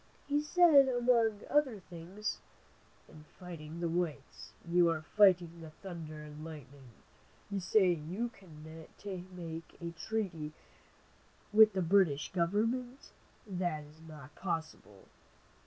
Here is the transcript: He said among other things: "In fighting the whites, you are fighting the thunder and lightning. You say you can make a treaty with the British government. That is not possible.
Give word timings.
He 0.25 0.41
said 0.41 0.87
among 0.89 1.41
other 1.47 1.79
things: 1.79 2.39
"In 3.07 3.23
fighting 3.37 3.79
the 3.81 3.87
whites, 3.87 4.51
you 4.67 4.89
are 4.89 5.03
fighting 5.15 5.61
the 5.61 5.69
thunder 5.69 6.23
and 6.23 6.43
lightning. 6.43 6.89
You 7.51 7.59
say 7.59 7.91
you 7.91 8.29
can 8.29 8.63
make 8.95 9.77
a 9.79 9.91
treaty 9.91 10.53
with 11.53 11.73
the 11.73 11.83
British 11.83 12.31
government. 12.31 13.11
That 13.45 13.83
is 13.83 14.01
not 14.01 14.33
possible. 14.33 15.07